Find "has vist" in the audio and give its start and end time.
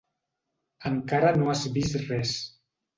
1.55-2.03